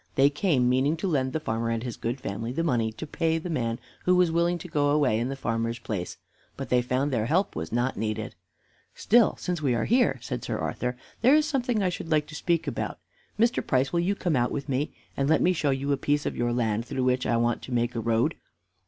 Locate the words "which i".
17.03-17.37